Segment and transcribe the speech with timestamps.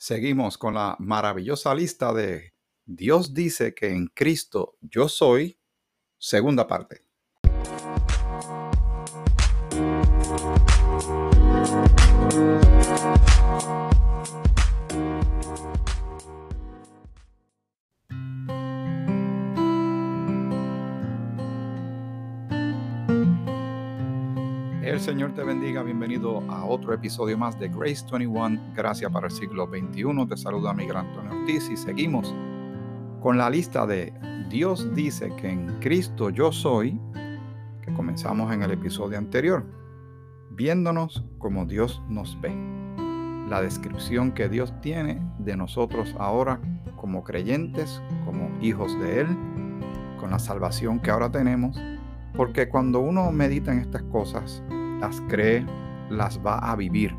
[0.00, 2.54] Seguimos con la maravillosa lista de
[2.84, 5.58] Dios dice que en Cristo yo soy,
[6.16, 7.07] segunda parte.
[24.98, 29.32] El Señor te bendiga, bienvenido a otro episodio más de Grace 21, Gracia para el
[29.32, 30.26] siglo XXI.
[30.28, 32.34] Te saluda Miguel Antonio Ortiz y seguimos
[33.22, 34.12] con la lista de
[34.50, 37.00] Dios dice que en Cristo yo soy,
[37.80, 39.64] que comenzamos en el episodio anterior,
[40.50, 42.52] viéndonos como Dios nos ve.
[43.48, 46.60] La descripción que Dios tiene de nosotros ahora
[46.96, 49.28] como creyentes, como hijos de Él,
[50.18, 51.80] con la salvación que ahora tenemos,
[52.34, 54.60] porque cuando uno medita en estas cosas,
[55.00, 55.64] las cree,
[56.10, 57.14] las va a vivir,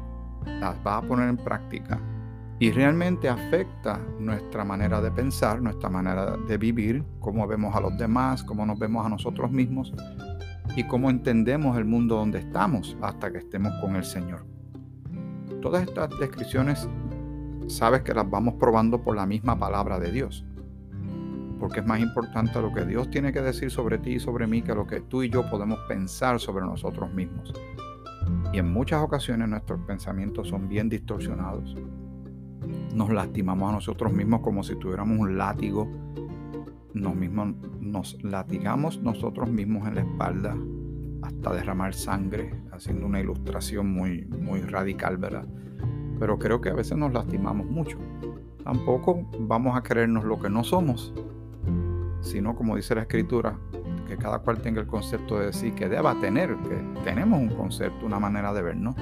[0.46, 2.00] las va a poner en práctica
[2.60, 7.98] y realmente afecta nuestra manera de pensar, nuestra manera de vivir, cómo vemos a los
[7.98, 9.94] demás, cómo nos vemos a nosotros mismos
[10.76, 14.46] y cómo entendemos el mundo donde estamos hasta que estemos con el Señor.
[15.62, 16.88] Todas estas descripciones
[17.68, 20.46] sabes que las vamos probando por la misma palabra de Dios.
[21.60, 24.62] Porque es más importante lo que Dios tiene que decir sobre ti y sobre mí
[24.62, 27.54] que lo que tú y yo podemos pensar sobre nosotros mismos.
[28.54, 31.76] Y en muchas ocasiones nuestros pensamientos son bien distorsionados.
[32.94, 35.88] Nos lastimamos a nosotros mismos como si tuviéramos un látigo.
[36.94, 40.58] Nos, mismos, nos latigamos nosotros mismos en la espalda
[41.22, 45.46] hasta derramar sangre, haciendo una ilustración muy, muy radical, ¿verdad?
[46.20, 47.98] Pero creo que a veces nos lastimamos mucho.
[48.64, 51.14] Tampoco vamos a creernos lo que no somos,
[52.22, 53.58] sino como dice la escritura,
[54.08, 58.06] que cada cual tenga el concepto de decir que deba tener, que tenemos un concepto,
[58.06, 58.96] una manera de vernos.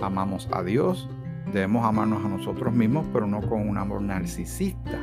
[0.00, 1.08] Amamos a Dios,
[1.52, 4.98] debemos amarnos a nosotros mismos, pero no con un amor narcisista,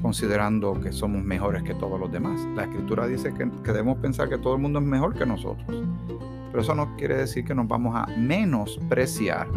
[0.00, 2.40] considerando que somos mejores que todos los demás.
[2.54, 5.66] La escritura dice que, que debemos pensar que todo el mundo es mejor que nosotros.
[6.50, 9.48] Pero eso no quiere decir que nos vamos a menospreciar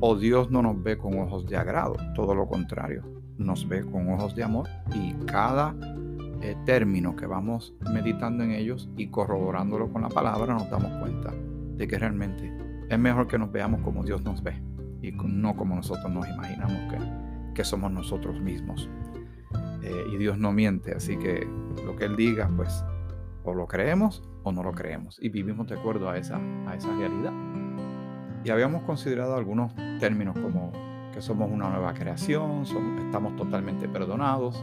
[0.00, 3.02] o Dios no nos ve con ojos de agrado, todo lo contrario,
[3.38, 5.74] nos ve con ojos de amor y cada
[6.46, 11.34] eh, término que vamos meditando en ellos y corroborándolo con la palabra, nos damos cuenta
[11.76, 12.56] de que realmente
[12.88, 14.62] es mejor que nos veamos como Dios nos ve
[15.02, 18.88] y no como nosotros nos imaginamos que, que somos nosotros mismos.
[19.82, 21.48] Eh, y Dios no miente, así que
[21.84, 22.84] lo que Él diga, pues
[23.42, 26.96] o lo creemos o no lo creemos y vivimos de acuerdo a esa, a esa
[26.96, 27.32] realidad.
[28.44, 30.70] Y habíamos considerado algunos términos como
[31.12, 34.62] que somos una nueva creación, somos, estamos totalmente perdonados,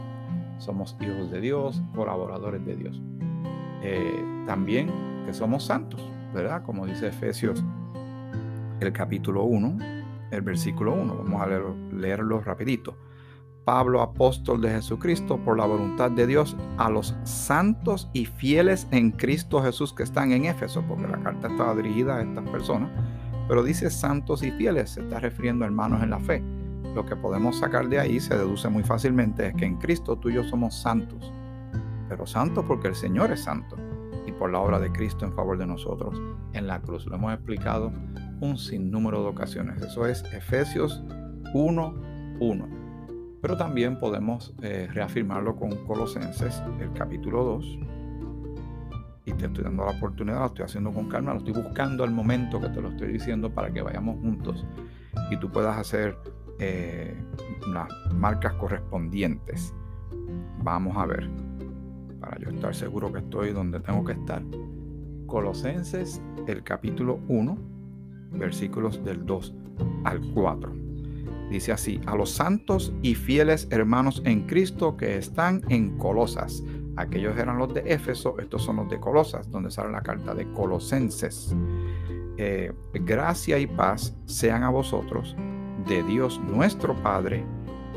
[0.58, 3.00] somos hijos de Dios, colaboradores de Dios.
[3.82, 4.90] Eh, también
[5.26, 6.00] que somos santos,
[6.32, 6.62] ¿verdad?
[6.62, 7.62] Como dice Efesios
[8.80, 9.78] el capítulo 1,
[10.30, 11.16] el versículo 1.
[11.16, 11.48] Vamos a
[11.94, 12.96] leerlo rapidito.
[13.64, 19.10] Pablo, apóstol de Jesucristo, por la voluntad de Dios, a los santos y fieles en
[19.10, 22.90] Cristo Jesús que están en Éfeso, porque la carta estaba dirigida a estas personas,
[23.48, 26.42] pero dice santos y fieles, se está refiriendo a hermanos en la fe
[26.94, 30.30] lo que podemos sacar de ahí se deduce muy fácilmente es que en Cristo tú
[30.30, 31.32] y yo somos santos,
[32.08, 33.76] pero santos porque el Señor es santo
[34.26, 36.20] y por la obra de Cristo en favor de nosotros
[36.52, 37.06] en la cruz.
[37.06, 37.92] Lo hemos explicado
[38.40, 39.82] un sinnúmero de ocasiones.
[39.82, 41.02] Eso es Efesios
[41.52, 43.38] 1.1.
[43.42, 47.78] Pero también podemos eh, reafirmarlo con Colosenses, el capítulo 2.
[49.26, 52.10] Y te estoy dando la oportunidad, lo estoy haciendo con calma, lo estoy buscando al
[52.10, 54.64] momento que te lo estoy diciendo para que vayamos juntos
[55.30, 56.16] y tú puedas hacer
[56.58, 57.14] eh,
[57.72, 59.74] las marcas correspondientes.
[60.62, 61.28] Vamos a ver,
[62.20, 64.42] para yo estar seguro que estoy donde tengo que estar.
[65.26, 67.58] Colosenses, el capítulo 1,
[68.32, 69.54] versículos del 2
[70.04, 70.72] al 4.
[71.50, 76.62] Dice así, a los santos y fieles hermanos en Cristo que están en Colosas.
[76.96, 80.50] Aquellos eran los de Éfeso, estos son los de Colosas, donde sale la carta de
[80.52, 81.54] Colosenses.
[82.36, 85.36] Eh, gracia y paz sean a vosotros
[85.86, 87.44] de Dios nuestro Padre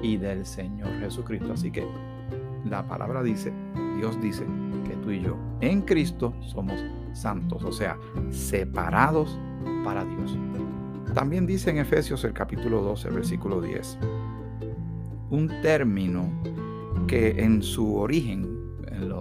[0.02, 1.54] y del Señor Jesucristo.
[1.54, 1.86] Así que
[2.66, 3.52] la palabra dice,
[3.98, 4.46] Dios dice
[4.88, 6.84] que tú y yo en Cristo somos
[7.14, 7.98] santos, o sea,
[8.30, 9.40] separados
[9.84, 10.38] para Dios.
[11.14, 13.98] También dice en Efesios el capítulo 12, versículo 10,
[15.30, 16.30] un término
[17.08, 18.46] que en su origen,
[18.88, 19.12] en,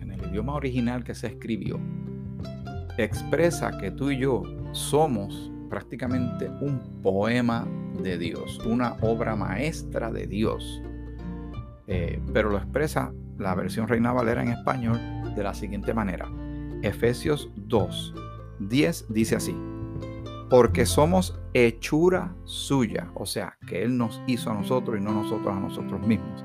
[0.00, 1.78] en el idioma original que se escribió,
[2.96, 4.42] expresa que tú y yo
[4.72, 7.66] somos prácticamente un poema
[8.00, 10.82] de Dios, una obra maestra de Dios.
[11.86, 14.98] Eh, pero lo expresa la versión Reina Valera en español
[15.34, 16.28] de la siguiente manera.
[16.82, 18.14] Efesios 2,
[18.60, 19.56] 10 dice así.
[20.50, 25.56] porque somos hechura suya, o sea, que Él nos hizo a nosotros y no nosotros
[25.56, 26.44] a nosotros mismos.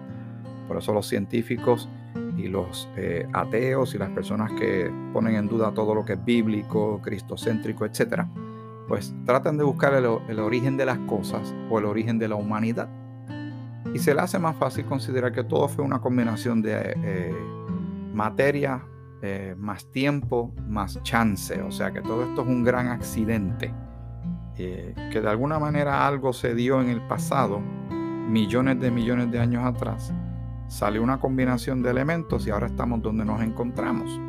[0.66, 1.90] Por eso los científicos
[2.38, 6.24] y los eh, ateos y las personas que ponen en duda todo lo que es
[6.24, 8.30] bíblico, cristocéntrico, etcétera,
[8.88, 12.90] pues tratan de buscar el, origen de las cosas o el origen de la humanidad.
[13.94, 17.36] Y se le hace más fácil considerar que todo fue una combinación de eh,
[18.14, 18.84] materia,
[19.22, 21.62] eh, más tiempo, más chance.
[21.62, 23.74] O sea que todo esto es un gran accidente.
[24.56, 29.64] que de alguna manera algo se dio en el pasado, millones de millones de años
[29.64, 30.12] atrás,
[30.68, 34.20] salió una combinación de elementos y ahora estamos donde nos encontramos.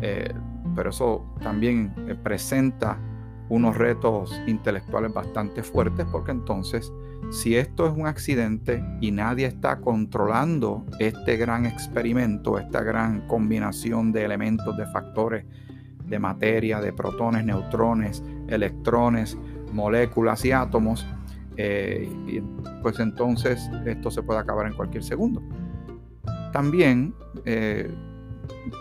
[0.00, 0.32] Eh,
[0.74, 2.98] pero eso también eh, presenta
[3.48, 6.92] unos retos intelectuales bastante fuertes porque entonces
[7.30, 14.12] si esto es un accidente y nadie está controlando este gran experimento, esta gran combinación
[14.12, 15.44] de elementos, de factores,
[16.04, 19.36] de materia, de protones, neutrones, electrones,
[19.72, 21.06] moléculas y átomos,
[21.56, 22.08] eh,
[22.82, 25.42] pues entonces esto se puede acabar en cualquier segundo.
[26.52, 27.14] También
[27.44, 27.92] eh,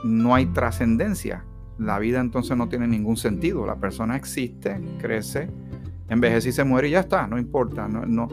[0.03, 1.43] no hay trascendencia.
[1.77, 3.65] La vida entonces no tiene ningún sentido.
[3.65, 5.49] La persona existe, crece,
[6.09, 7.87] envejece y se muere y ya está, no importa.
[7.87, 8.27] No,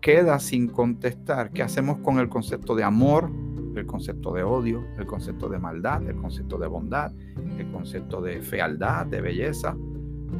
[0.00, 3.30] queda sin contestar qué hacemos con el concepto de amor,
[3.74, 7.12] el concepto de odio, el concepto de maldad, el concepto de bondad,
[7.58, 9.76] el concepto de fealdad, de belleza.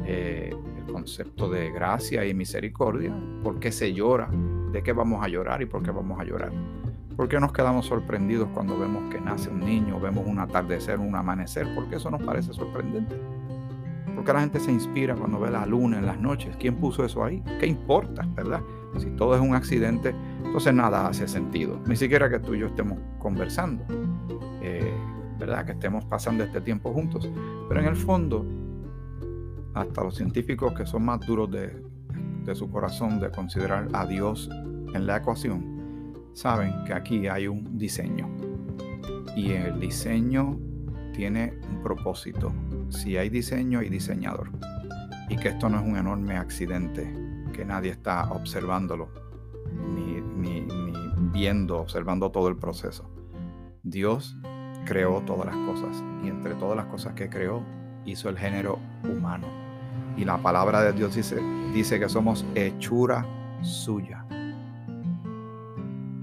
[0.05, 0.53] Eh,
[0.87, 3.13] concepto de gracia y misericordia,
[3.43, 4.29] por qué se llora,
[4.71, 6.51] de qué vamos a llorar y por qué vamos a llorar.
[7.17, 11.15] ¿Por qué nos quedamos sorprendidos cuando vemos que nace un niño, vemos un atardecer, un
[11.15, 11.67] amanecer?
[11.73, 13.19] Porque eso nos parece sorprendente.
[14.15, 16.55] Porque la gente se inspira cuando ve la luna en las noches.
[16.59, 17.43] ¿Quién puso eso ahí?
[17.59, 18.61] ¿Qué importa, verdad?
[18.99, 21.79] Si todo es un accidente, entonces nada hace sentido.
[21.87, 23.83] Ni siquiera que tú y yo estemos conversando,
[24.61, 24.93] eh,
[25.39, 25.65] ¿verdad?
[25.65, 27.31] Que estemos pasando este tiempo juntos.
[27.67, 28.45] Pero en el fondo,
[29.73, 31.83] hasta los científicos que son más duros de,
[32.53, 34.49] su corazón de considerar a Dios
[34.93, 35.76] en la ecuación,
[36.37, 38.29] saben que aquí hay un diseño.
[39.35, 40.59] Y el diseño
[41.13, 42.53] tiene un propósito.
[42.89, 44.51] Si hay diseño, hay diseñador.
[45.29, 47.11] Y que esto no es un enorme accidente,
[47.53, 49.09] que nadie está observándolo,
[49.95, 50.67] ni, ni
[51.33, 53.09] viendo, observando todo el proceso.
[53.81, 54.37] Dios
[54.85, 57.63] creó todas las cosas y entre todas las cosas que creó
[58.05, 59.47] hizo el género humano
[60.15, 61.37] y la palabra de Dios dice,
[61.73, 63.25] dice que somos hechura
[63.61, 64.25] suya,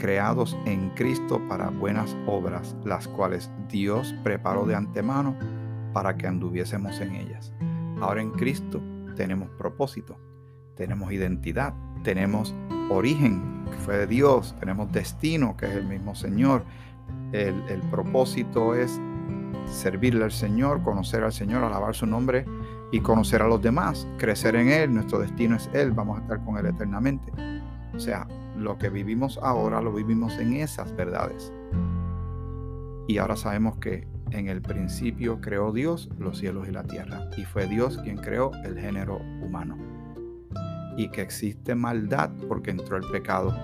[0.05, 5.35] creados en Cristo para buenas obras, las cuales Dios preparó de antemano
[5.95, 7.55] para que anduviésemos en ellas.
[8.03, 8.83] Ahora en Cristo
[9.17, 10.19] tenemos propósito,
[10.77, 11.73] tenemos identidad,
[12.03, 12.55] tenemos
[12.91, 16.67] origen, que fue de Dios, tenemos destino, que es el mismo Señor.
[17.33, 19.01] El, propósito es
[19.65, 22.45] servirle al Señor, conocer al Señor, alabar su nombre
[22.93, 26.45] y conocer a los demás, crecer en Él, nuestro destino es Él, vamos a estar
[26.45, 27.33] con Él eternamente.
[27.95, 31.53] O sea, lo que vivimos ahora lo vivimos en esas verdades.
[33.06, 37.45] Y ahora sabemos que en el principio creó Dios los cielos y la tierra, y
[37.45, 39.77] fue Dios quien creó el género humano.
[40.97, 43.55] Y que existe maldad porque entró el pecado.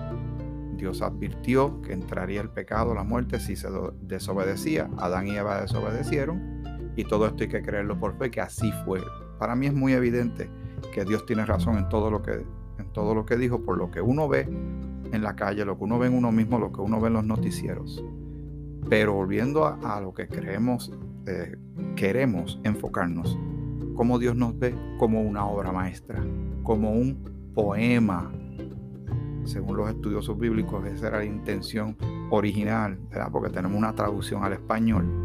[0.75, 3.69] Dios advirtió que entraría el pecado, la muerte, si se
[4.01, 4.89] desobedecía.
[4.97, 6.61] Adán y Eva desobedecieron
[6.95, 9.01] y todo esto hay que creerlo por fe, que así fue.
[9.39, 10.49] Para mí es muy evidente
[10.93, 12.45] que Dios tiene razón en todo lo que,
[12.93, 15.99] todo lo que dijo, por lo que uno ve en la calle, lo que uno
[15.99, 18.03] ve en uno mismo, lo que uno ve en los noticieros.
[18.89, 20.91] Pero volviendo a, lo que creemos,
[21.27, 21.55] eh,
[21.95, 23.37] queremos enfocarnos,
[23.95, 26.23] como Dios nos ve como una obra maestra,
[26.63, 28.31] como un poema.
[29.43, 31.97] Según los estudiosos bíblicos, esa era la intención
[32.29, 33.29] original, ¿verdad?
[33.31, 35.21] porque tenemos una traducción al español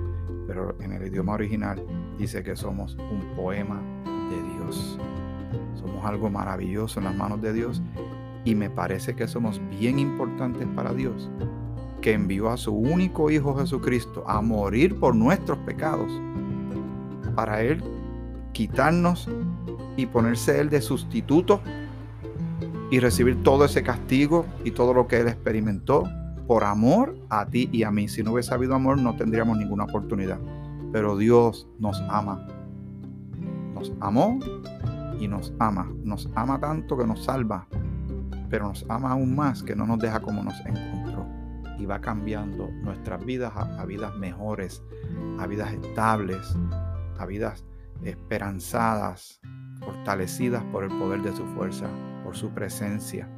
[0.47, 1.83] pero en el idioma original
[2.19, 3.83] dice que somos un poema
[4.31, 4.99] de Dios.
[6.05, 7.83] Algo maravilloso en las manos de Dios
[8.45, 11.29] y me parece que somos bien importantes para Dios,
[12.01, 16.11] que envió a su único Hijo Jesucristo a morir por nuestros pecados,
[17.35, 17.83] para Él
[18.53, 19.29] quitarnos
[19.97, 21.61] y ponerse Él de sustituto
[22.91, 26.05] y recibir todo ese castigo y todo lo que Él experimentó
[26.47, 28.07] por amor a ti y a mí.
[28.09, 30.39] Si no hubiese habido amor, no tendríamos ninguna oportunidad.
[30.93, 32.47] Pero Dios nos ama.
[33.75, 34.39] Nos amó
[35.19, 35.91] y nos ama.
[36.05, 37.67] Nos ama tanto que nos salva.
[38.49, 41.27] Pero nos ama aún más que no nos deja como nos encontró.
[41.79, 44.83] Y va cambiando nuestras vidas a, a vidas mejores,
[45.39, 46.57] a vidas estables,
[47.19, 47.65] a vidas
[48.03, 49.41] esperanzadas,
[49.81, 51.89] fortalecidas por el poder de su fuerza,
[52.25, 53.29] por su presencia.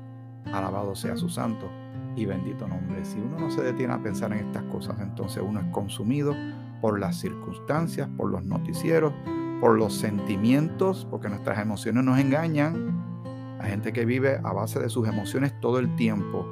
[0.46, 1.68] Alabado sea su santo
[2.16, 3.04] y bendito nombre.
[3.04, 6.34] Si uno no se detiene a pensar en estas cosas, entonces uno es consumido
[6.80, 9.12] por las circunstancias, por los noticieros,
[9.60, 13.56] por los sentimientos, porque nuestras emociones nos engañan.
[13.60, 16.46] Hay gente que vive a base de sus emociones todo el tiempo.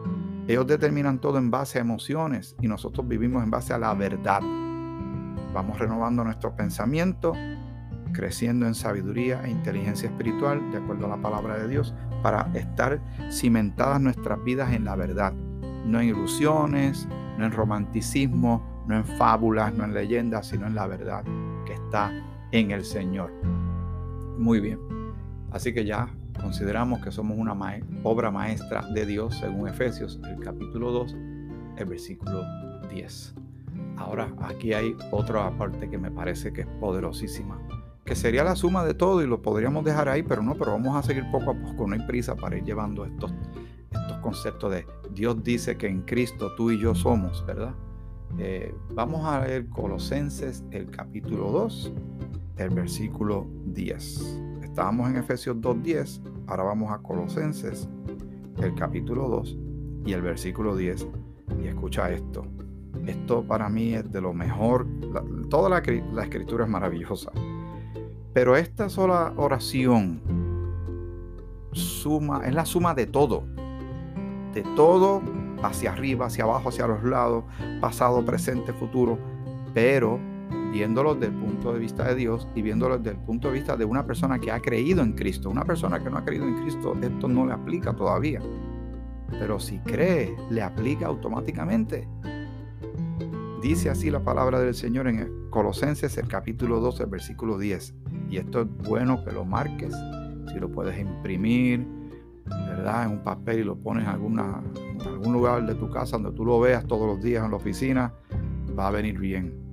[0.49, 4.41] Ellos determinan todo en base a emociones y nosotros vivimos en base a la verdad.
[5.53, 7.33] Vamos renovando nuestro pensamiento,
[8.13, 13.01] creciendo en sabiduría e inteligencia espiritual, de acuerdo a la palabra de Dios, para estar
[13.31, 17.09] cimentadas nuestras vidas en la verdad, no en ilusiones,
[17.39, 21.25] no en romanticismo, no en fábulas, no en leyendas, sino en la verdad
[21.65, 22.13] que está
[22.53, 23.33] en el Señor.
[24.39, 24.79] Muy bien.
[25.51, 26.09] Así que ya
[26.41, 27.57] consideramos que somos una
[28.03, 31.17] obra maestra de Dios según Efesios, el capítulo 2,
[31.79, 32.43] el versículo
[32.91, 33.35] 10.
[33.97, 37.59] Ahora aquí hay otra parte que me parece que es poderosísima,
[38.05, 40.95] que sería la suma de todo y lo podríamos dejar ahí, pero no, pero vamos
[40.97, 43.33] a seguir poco a poco, no hay prisa para ir llevando estos,
[43.91, 47.75] estos conceptos de Dios dice que en Cristo tú y yo somos, ¿verdad?
[48.39, 51.93] Eh, vamos a leer Colosenses el capítulo 2,
[52.59, 54.41] el versículo 10.
[54.63, 57.89] Estábamos en Efesios 2.10, ahora vamos a Colosenses
[58.59, 59.57] el capítulo 2
[60.05, 61.07] y el versículo 10.
[61.63, 62.45] Y escucha esto.
[63.07, 64.87] Esto para mí es de lo mejor.
[65.49, 67.33] toda la, la escritura es maravillosa.
[68.33, 70.21] Pero esta sola oración
[71.73, 73.45] suma, es la suma de todo.
[74.53, 75.23] De todo
[75.63, 77.45] hacia arriba, hacia abajo, hacia los lados,
[77.81, 79.19] pasado, presente, futuro,
[79.75, 80.19] pero
[80.73, 83.77] viéndolo desde el punto de vista de Dios y viéndolo desde el punto de vista
[83.77, 85.49] de una persona que ha creído en Cristo.
[85.51, 88.41] Una persona que no ha creído en Cristo, esto no le aplica todavía.
[89.31, 92.09] Pero si cree, le aplica automáticamente.
[93.63, 97.95] Dice así la palabra del Señor en Colosenses, el capítulo 12, el versículo 10.
[98.31, 99.95] Y esto es bueno que lo marques,
[100.53, 101.87] si lo puedes imprimir,
[102.49, 103.05] ¿verdad?
[103.05, 104.63] En un papel y lo pones en, alguna,
[105.05, 108.13] algún lugar de tu casa donde tú lo veas todos los días en la oficina,
[108.79, 109.67] va a venir bien.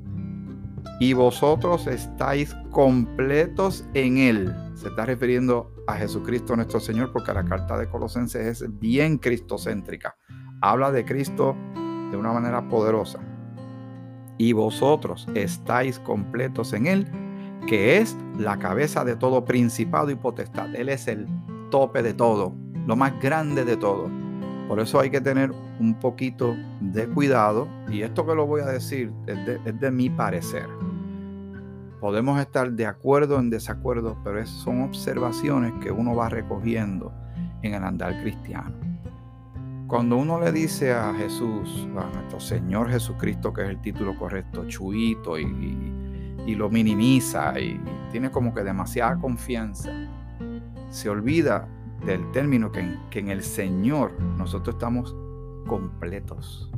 [1.00, 4.56] Y vosotros estáis completos en Él.
[4.76, 10.16] Se está refiriendo a Jesucristo nuestro Señor porque la carta de Colosenses es bien cristocéntrica.
[10.62, 11.56] Habla de Cristo
[12.12, 13.20] de una manera poderosa.
[14.38, 17.08] Y vosotros estáis completos en Él,
[17.68, 20.74] que es la cabeza de todo principado y potestad.
[20.76, 21.28] Él es el
[21.70, 24.10] tope de todo, lo más grande de todo.
[24.68, 28.66] Por eso hay que tener un poquito de cuidado y esto que lo voy a
[28.66, 30.68] decir es de, mi parecer.
[32.00, 37.14] Podemos estar de acuerdo en desacuerdo, pero son observaciones que uno va recogiendo
[37.62, 38.74] en el andar cristiano.
[39.88, 44.66] Cuando uno le dice a Jesús, a nuestro Señor Jesucristo, que es el título correcto,
[44.68, 47.80] chuito, y lo minimiza y
[48.12, 49.92] tiene como que demasiada confianza,
[50.90, 51.68] se olvida
[52.06, 55.16] del término que en, que en el Señor nosotros estamos
[55.68, 56.72] completos.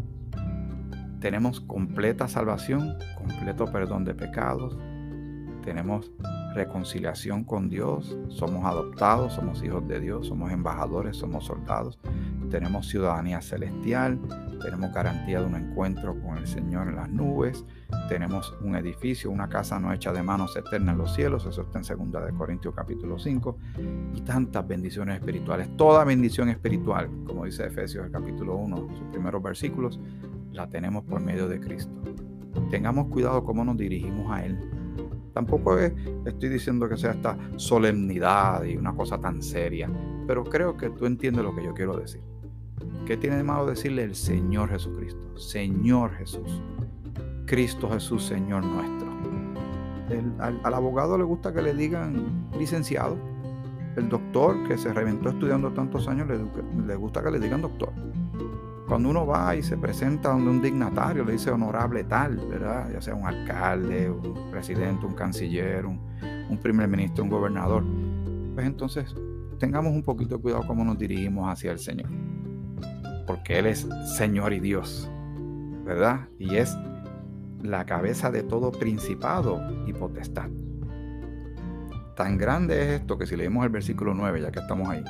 [1.19, 4.77] Tenemos completa salvación, completo perdón de pecados,
[5.63, 6.11] tenemos
[6.53, 11.97] reconciliación con Dios, somos adoptados, somos hijos de Dios, somos embajadores, somos soldados,
[12.51, 14.19] tenemos ciudadanía celestial,
[14.61, 17.65] tenemos garantía de un encuentro con el Señor en las nubes,
[18.09, 21.79] tenemos un edificio, una casa no hecha de manos eterna en los cielos, eso está
[21.79, 23.57] en 2 de Corintios capítulo 5,
[24.13, 25.75] y tantas bendiciones espirituales.
[25.77, 29.99] Toda bendición espiritual, como dice Efesios capítulo 1, sus primeros versículos,
[30.51, 31.93] la tenemos por medio de Cristo.
[32.69, 34.57] Tengamos cuidado cómo nos dirigimos a Él
[35.35, 39.91] Tampoco estoy diciendo que sea esta solemnidad y una cosa tan seria,
[40.25, 42.21] pero creo que tú entiendes lo que yo quiero decir.
[43.05, 45.37] ¿Qué tiene de malo decirle el Señor Jesucristo?
[45.37, 46.61] Señor Jesús.
[47.45, 49.11] Cristo Jesús, Señor nuestro.
[50.39, 53.15] al, abogado le gusta que le digan licenciado.
[53.95, 56.39] El doctor que se reventó estudiando tantos años le,
[56.87, 57.93] le gusta que le digan doctor.
[58.87, 62.89] Cuando uno va y se presenta donde un dignatario le dice honorable tal, ¿verdad?
[62.91, 65.99] Ya sea un alcalde, un presidente, un canciller, un,
[66.61, 67.83] primer ministro, un gobernador,
[68.55, 69.15] pues entonces
[69.59, 72.09] tengamos un poquito de cuidado cómo nos dirigimos hacia el Señor.
[73.27, 75.09] Porque Él es Señor y Dios,
[75.83, 76.27] ¿verdad?
[76.37, 76.77] Y es
[77.61, 80.49] la cabeza de todo principado y potestad.
[82.15, 85.03] Tan grande es esto que si leemos el versículo 9, ya que estamos ahí,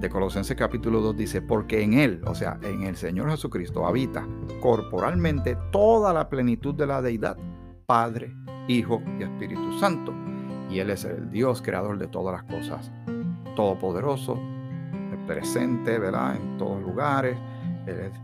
[0.00, 4.26] de Colosenses capítulo 2 dice, porque en Él, o sea, en el Señor Jesucristo, habita
[4.60, 7.36] corporalmente toda la plenitud de la deidad,
[7.86, 8.34] Padre,
[8.68, 10.12] Hijo y Espíritu Santo.
[10.70, 12.92] Y Él es el Dios creador de todas las cosas,
[13.56, 14.38] todopoderoso,
[15.26, 16.36] presente, ¿verdad?
[16.36, 17.36] En todos lugares.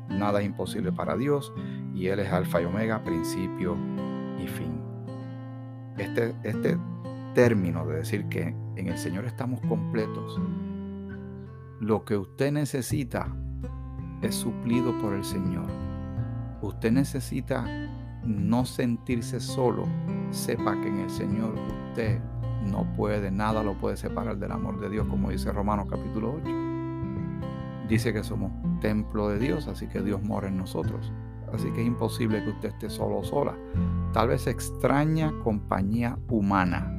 [0.09, 1.53] nada es imposible para Dios.
[1.95, 3.77] Y Él es Alfa y Omega, principio
[4.39, 4.81] y fin.
[5.99, 6.79] Este, este
[7.35, 10.41] término de decir que en el Señor estamos completos
[11.81, 13.35] lo que usted necesita
[14.21, 15.67] es suplido por el Señor.
[16.61, 17.65] Usted necesita
[18.23, 19.87] no sentirse solo.
[20.31, 21.55] Sepa que en el Señor
[21.89, 22.21] usted
[22.71, 26.70] no puede, nada lo puede separar del amor de Dios, como dice Romanos capítulo 8.
[27.91, 31.13] Dice que somos templo de Dios, así que Dios mora en nosotros.
[31.53, 33.57] Así que es imposible que usted esté solo o sola.
[34.13, 36.97] Tal vez extraña compañía humana.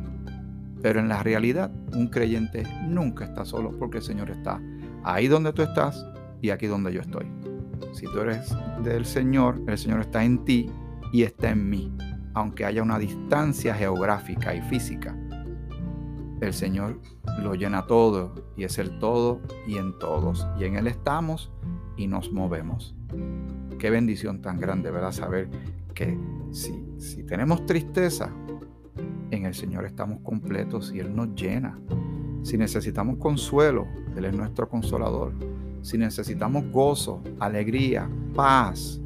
[0.81, 4.62] Pero en la realidad, un creyente nunca está solo porque el Señor está
[5.05, 6.05] ahí donde tú estás
[6.41, 7.25] y aquí donde yo estoy.
[7.93, 10.69] Si tú eres del Señor, el Señor está en ti
[11.13, 11.95] y está en mí,
[12.33, 15.15] aunque haya una distancia geográfica y física.
[16.41, 17.00] El Señor
[17.41, 20.48] lo llena todo y es el todo y en todos.
[20.60, 21.51] Y en Él estamos
[21.95, 22.95] y nos movemos.
[23.77, 25.12] Qué bendición tan grande, ¿verdad?
[25.12, 25.50] Saber
[25.93, 26.17] que
[26.51, 28.33] si, si tenemos tristeza,
[29.29, 31.79] en el Señor estamos completos y Él nos llena.
[32.43, 35.33] Si necesitamos consuelo, Él es nuestro consolador.
[35.83, 39.00] Si necesitamos gozo, alegría, paz,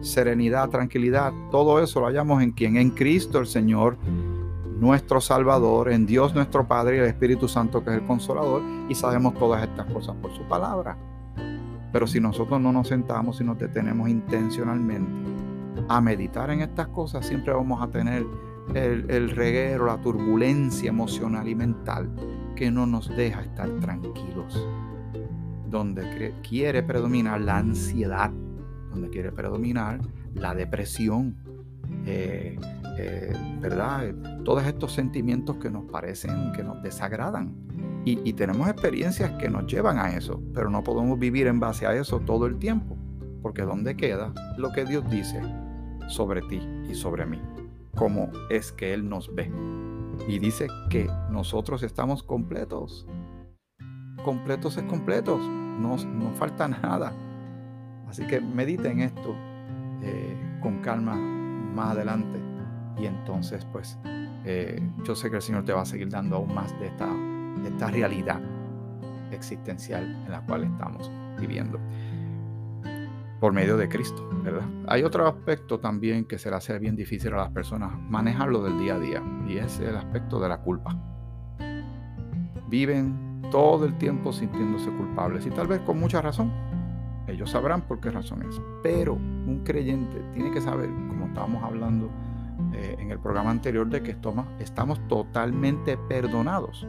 [0.00, 3.98] serenidad, tranquilidad, todo eso lo hallamos en quien, en Cristo el Señor,
[4.78, 8.94] nuestro Salvador, en Dios nuestro Padre y el Espíritu Santo que es el consolador, y
[8.94, 10.96] sabemos todas estas cosas por su palabra.
[11.92, 15.30] Pero si nosotros no nos sentamos y nos detenemos intencionalmente
[15.88, 18.26] a meditar en estas cosas, siempre vamos a tener
[18.74, 22.10] el, reguero, la turbulencia emocional y mental
[22.54, 24.66] que no nos deja estar tranquilos
[25.68, 28.30] donde quiere predominar la ansiedad,
[28.90, 30.00] donde quiere predominar
[30.34, 31.36] la depresión,
[32.06, 32.58] eh,
[32.98, 34.14] eh, ¿verdad?
[34.44, 37.54] Todos estos sentimientos que nos parecen, que nos desagradan.
[38.04, 41.94] Y, tenemos experiencias que nos llevan a eso, pero no podemos vivir en base a
[41.96, 42.96] eso todo el tiempo,
[43.42, 45.42] porque ¿dónde queda lo que Dios dice
[46.06, 47.42] sobre ti y sobre mí?
[47.96, 49.50] ¿Cómo es que Él nos ve?
[50.28, 53.08] Y dice que nosotros estamos completos.
[54.24, 55.98] Completos es completos no,
[56.36, 57.12] falta nada.
[58.06, 59.34] Así que medite en esto
[60.00, 62.45] eh, con calma más adelante
[62.98, 63.98] y entonces pues
[64.44, 67.06] eh, yo sé que el Señor te va a seguir dando aún más de esta,
[67.06, 68.40] de esta realidad
[69.32, 71.78] existencial en la cual estamos viviendo
[73.40, 74.66] por medio de Cristo, ¿verdad?
[74.88, 78.78] Hay otro aspecto también que se le hace bien difícil a las personas manejarlo del
[78.78, 80.96] día a día y es el aspecto de la culpa.
[82.68, 86.50] Viven todo el tiempo sintiéndose culpables y tal vez con mucha razón.
[87.26, 88.60] Ellos sabrán por qué razón es.
[88.82, 92.10] Pero un creyente tiene que saber, como estábamos hablando
[92.72, 96.86] eh, en el programa anterior, de que estamos, estamos totalmente perdonados.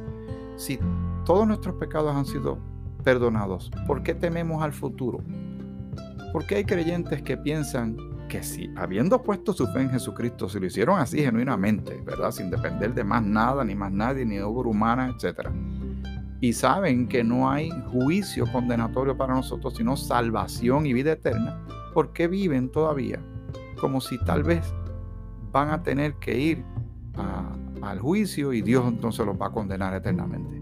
[0.55, 0.79] Si
[1.25, 2.57] todos nuestros pecados han sido
[3.03, 5.19] perdonados, ¿por qué tememos al futuro?
[6.33, 10.65] Porque hay creyentes que piensan que si habiendo puesto su fe en Jesucristo, si lo
[10.65, 12.31] hicieron así genuinamente, ¿verdad?
[12.31, 15.53] Sin depender de más nada, ni más nadie, ni de obra humana, etcétera
[16.39, 21.59] y saben que no hay juicio condenatorio para nosotros, sino salvación y vida eterna,
[21.93, 23.19] ¿por qué viven todavía
[23.79, 24.73] como si tal vez
[25.51, 26.63] van a tener que ir
[27.81, 30.61] al juicio y Dios entonces los va a condenar eternamente?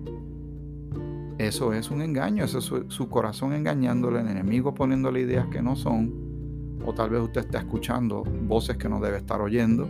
[1.38, 5.62] Eso es un engaño, eso es su, su corazón engañándole, el enemigo poniéndole ideas que
[5.62, 9.88] no son, o tal vez usted está escuchando voces que no debe estar oyendo,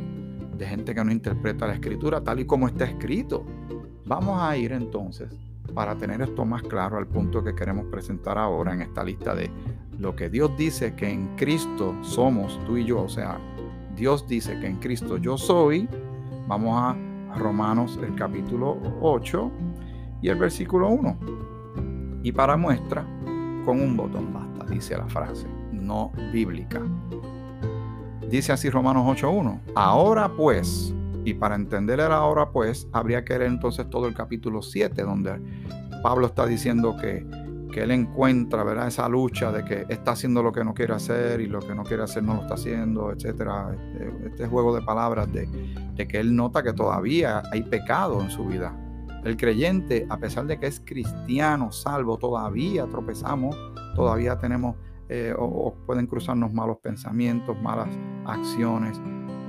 [0.57, 3.45] de gente que no interpreta la escritura tal y como está escrito.
[4.05, 5.29] Vamos a ir entonces
[5.73, 9.51] para tener esto más claro al punto que queremos presentar ahora en esta lista de
[9.99, 13.39] lo que Dios dice que en Cristo somos tú y yo, o sea,
[13.95, 15.87] Dios dice que en Cristo yo soy,
[16.47, 19.51] vamos a Romanos el capítulo 8
[20.21, 21.17] y el versículo 1.
[22.23, 23.05] Y para muestra,
[23.65, 26.81] con un botón basta, dice la frase, no bíblica.
[28.29, 30.93] Dice así Romanos 8.1, ahora pues,
[31.25, 35.41] y para entender el ahora, pues, habría que leer entonces todo el capítulo 7, donde
[36.03, 37.25] Pablo está diciendo que,
[37.75, 38.87] que él encuentra, ¿verdad?
[38.87, 41.83] Esa lucha de que está haciendo lo que no quiere hacer y lo que no
[41.83, 43.75] quiere hacer no lo está haciendo, etcétera.
[43.75, 45.45] Este, este juego de palabras de,
[46.07, 48.73] que él nota que todavía hay pecado en su vida.
[49.25, 53.57] El creyente, a pesar de que es cristiano, salvo, todavía tropezamos,
[53.93, 54.77] todavía tenemos
[55.09, 57.89] eh, o, pueden cruzarnos malos pensamientos, malas
[58.25, 59.01] acciones,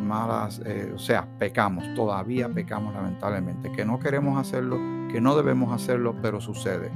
[0.02, 4.78] malas, eh, o sea, pecamos, todavía pecamos lamentablemente, que no queremos hacerlo,
[5.12, 6.90] que no debemos hacerlo, pero sucede.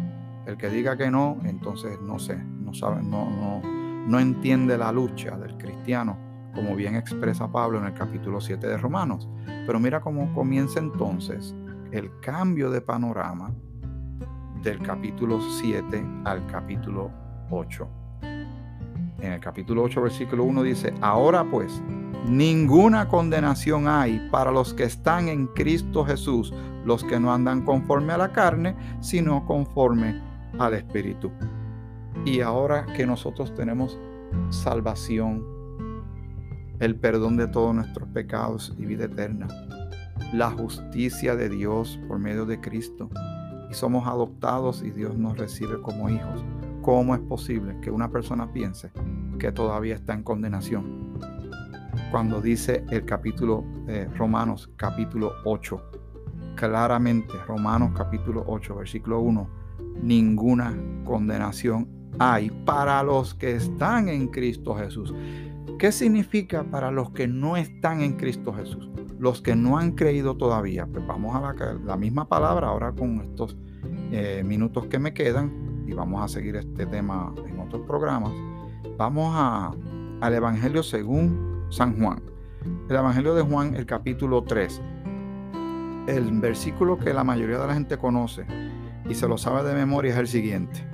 [0.51, 4.91] El que diga que no, entonces no sé, no sabe, no, no, no entiende la
[4.91, 6.19] lucha del cristiano,
[6.53, 9.29] como bien expresa Pablo en el capítulo 7 de Romanos.
[9.47, 11.55] Pero mira cómo comienza entonces
[11.93, 13.53] el cambio de panorama
[14.61, 17.13] del capítulo 7 al capítulo
[17.51, 17.89] 8.
[19.21, 21.81] En el capítulo 8, versículo 1 dice, ahora pues,
[22.27, 26.53] Ninguna condenación hay para los que están en Cristo Jesús,
[26.85, 31.31] los que no andan conforme a la carne, sino conforme al Espíritu.
[32.25, 33.99] Y ahora que nosotros tenemos
[34.51, 35.45] salvación,
[36.79, 39.49] el perdón de todos nuestros pecados y vida eterna,
[40.33, 43.09] la justicia de Dios por medio de Cristo
[43.71, 46.45] y somos adoptados y Dios nos recibe como hijos.
[46.83, 48.91] ¿Cómo es posible que una persona piense
[49.39, 51.15] que todavía está en condenación?
[52.11, 55.81] Cuando dice el capítulo de Romanos capítulo 8,
[56.57, 59.60] claramente Romanos capítulo 8 versículo 1,
[60.03, 61.89] ninguna condenación
[62.19, 65.15] hay para los que están en Cristo Jesús.
[65.79, 68.91] ¿Qué significa para los que no están en Cristo Jesús?
[69.19, 70.87] Los que no han creído todavía.
[70.87, 73.57] Pues vamos a la, misma palabra ahora con estos
[74.13, 78.33] eh, minutos que me quedan y vamos a seguir este tema en otros programas.
[78.99, 79.35] Vamos
[80.21, 82.23] al Evangelio según San Juan.
[82.91, 84.83] El Evangelio de Juan, el capítulo 3.
[86.07, 88.45] El versículo que la mayoría de la gente conoce
[89.11, 90.87] y se lo sabe de memoria es el siguiente.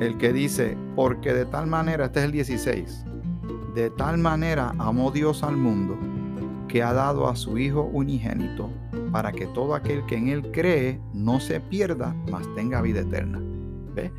[0.00, 3.04] El que dice, porque de tal manera, este es el 16,
[3.74, 5.98] de tal manera amó Dios al mundo
[6.68, 8.70] que ha dado a su Hijo unigénito
[9.12, 13.40] para que todo aquel que en Él cree no se pierda, mas tenga vida eterna.
[13.94, 14.10] ¿Ve?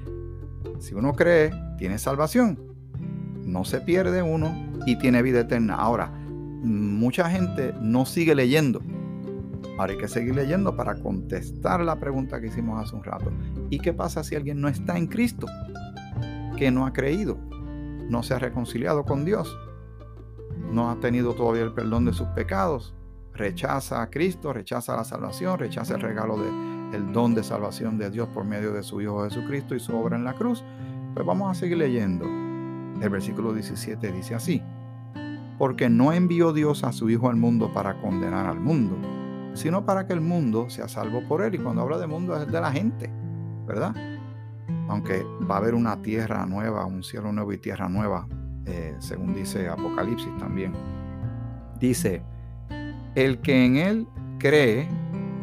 [0.77, 2.59] Si uno cree, tiene salvación.
[3.43, 4.53] No se pierde uno
[4.85, 5.75] y tiene vida eterna.
[5.75, 8.81] Ahora, mucha gente no sigue leyendo.
[9.77, 13.31] Ahora hay que seguir leyendo para contestar la pregunta que hicimos hace un rato.
[13.69, 15.47] ¿Y qué pasa si alguien no está en Cristo?
[16.57, 17.37] Que no ha creído
[18.09, 19.57] no se ha reconciliado con Dios,
[20.71, 22.95] no ha tenido todavía el perdón de sus pecados,
[23.33, 26.37] rechaza a Cristo, rechaza la salvación, rechaza el regalo
[26.91, 30.17] del don de salvación de Dios por medio de su Hijo Jesucristo y su obra
[30.17, 30.63] en la cruz,
[31.13, 32.25] pues vamos a seguir leyendo.
[32.25, 34.61] El versículo 17 dice así,
[35.57, 38.97] porque no envió Dios a su Hijo al mundo para condenar al mundo,
[39.59, 41.55] sino para que el mundo sea salvo por él.
[41.55, 43.11] Y cuando habla de mundo es de la gente,
[43.67, 43.93] ¿verdad?
[44.89, 48.27] aunque va a haber una tierra nueva, un cielo nuevo y tierra nueva,
[48.65, 50.73] eh, según dice Apocalipsis también.
[51.79, 52.23] Dice,
[53.13, 54.07] el que en él
[54.39, 54.87] cree,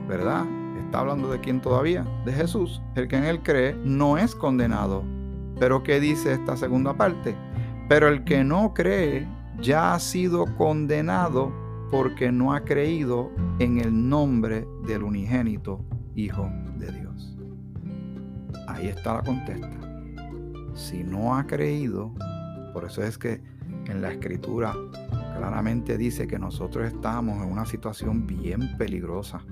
[0.08, 0.44] ¿verdad?
[0.84, 2.82] Está hablando de quién todavía, de Jesús.
[2.96, 5.04] El que en él cree no es condenado.
[5.60, 7.36] Pero ¿qué dice esta segunda parte?
[7.88, 9.28] Pero el que no cree
[9.60, 11.52] ya ha sido condenado
[11.90, 17.36] porque no ha creído en el nombre del unigénito Hijo de Dios.
[18.68, 19.78] Ahí está la contesta.
[20.74, 22.12] Si no ha creído,
[22.72, 23.42] por eso es que
[23.86, 24.74] en la escritura
[25.36, 29.44] claramente dice que nosotros estamos en una situación bien peligrosa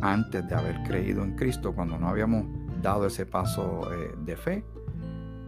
[0.00, 2.46] antes de haber creído en Cristo, cuando no habíamos
[2.82, 4.64] dado ese paso eh, de fe.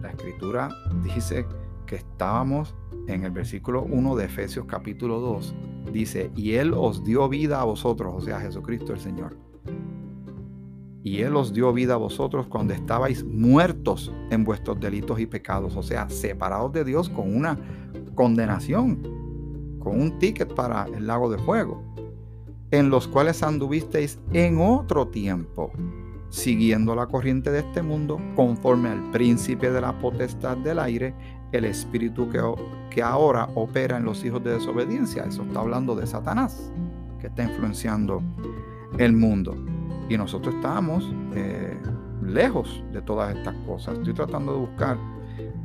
[0.00, 0.68] La escritura
[1.02, 1.46] dice
[1.86, 2.74] que estábamos
[3.06, 5.54] en el versículo 1 de Efesios capítulo 2.
[5.92, 9.36] Dice, y Él os dio vida a vosotros, o sea, Jesucristo el Señor.
[11.02, 15.76] Y Él os dio vida a vosotros cuando estabais muertos en vuestros delitos y pecados,
[15.76, 17.58] o sea, separados de Dios con una
[18.14, 19.02] condenación,
[19.78, 21.82] con un ticket para el lago de fuego,
[22.70, 25.70] en los cuales anduvisteis en otro tiempo,
[26.30, 31.14] siguiendo la corriente de este mundo, conforme al príncipe de la potestad del aire,
[31.56, 32.40] el espíritu que,
[32.90, 35.24] que ahora opera en los hijos de desobediencia.
[35.24, 36.72] Eso está hablando de Satanás,
[37.20, 38.22] que está influenciando
[38.98, 39.54] el mundo.
[40.08, 41.76] Y nosotros estamos eh,
[42.22, 43.98] lejos de todas estas cosas.
[43.98, 44.98] Estoy tratando de buscar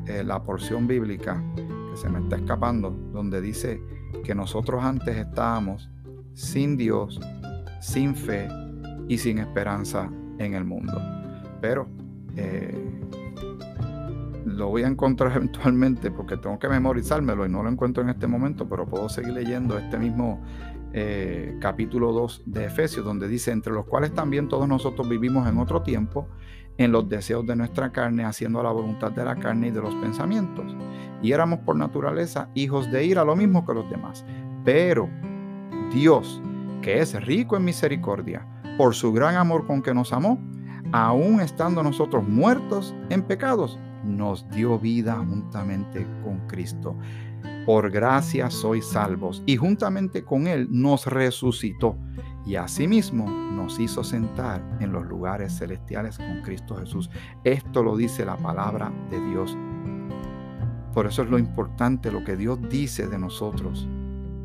[0.06, 3.82] eh, la porción bíblica que se me está escapando, donde dice
[4.24, 5.90] que nosotros antes estábamos
[6.34, 7.20] sin Dios,
[7.82, 8.48] sin fe
[9.08, 11.02] y sin esperanza en el mundo.
[11.62, 11.88] Pero
[12.36, 12.99] eh,
[14.60, 18.28] lo voy a encontrar eventualmente porque tengo que memorizármelo y no lo encuentro en este
[18.28, 20.42] momento, pero puedo seguir leyendo este mismo
[20.94, 25.58] eh, capítulo 2 de Efesios, donde dice, entre los cuales también todos nosotros vivimos en
[25.58, 26.28] otro tiempo,
[26.78, 29.96] en los deseos de nuestra carne, haciendo la voluntad de la carne y de los
[29.96, 30.76] pensamientos.
[31.22, 34.26] Y éramos por naturaleza hijos de ira, lo mismo que los demás.
[34.64, 35.10] Pero
[35.94, 36.42] Dios,
[36.82, 40.40] que es rico en misericordia, por su gran amor con que nos amó,
[40.92, 46.96] aún estando nosotros muertos en pecados, nos dio vida juntamente con Cristo
[47.66, 51.98] por gracia sois salvos, y juntamente con Él nos resucitó,
[52.44, 57.12] y asimismo nos hizo sentar en los lugares celestiales con Cristo Jesús.
[57.44, 59.56] Esto lo dice la palabra de Dios.
[60.94, 63.88] Por eso es lo importante lo que Dios dice de nosotros,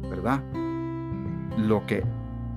[0.02, 0.42] ¿verdad?
[1.56, 2.04] Lo que,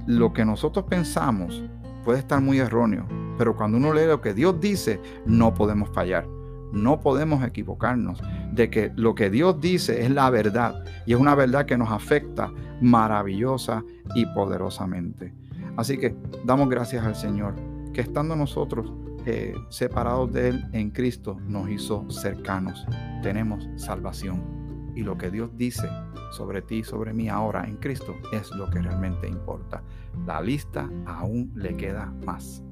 [0.05, 1.63] lo que nosotros pensamos
[2.03, 3.07] puede estar muy erróneo,
[3.37, 6.36] pero cuando uno lee lo que Dios dice, no podemos fallar.
[6.73, 11.35] No podemos equivocarnos de que lo que Dios dice es la verdad y es una
[11.35, 12.51] verdad que nos afecta
[12.81, 13.83] maravillosa
[14.15, 15.33] y poderosamente.
[15.77, 17.55] Así que damos gracias al Señor
[17.93, 18.91] que estando nosotros
[19.25, 22.85] eh, separados de Él en Cristo nos hizo cercanos.
[23.21, 24.55] Tenemos salvación.
[24.95, 25.87] y lo que Dios dice
[26.31, 29.83] sobre ti, sobre mí ahora en Cristo, es lo que realmente importa.
[30.25, 32.63] La lista aún le queda más.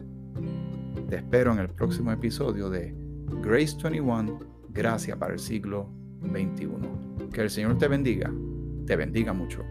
[1.07, 2.95] Te espero en el próximo episodio de
[3.41, 5.89] Grace 21, Gracia para el siglo
[6.21, 7.29] XXI.
[7.31, 8.31] Que el Señor te bendiga,
[8.85, 9.63] te bendiga mucho.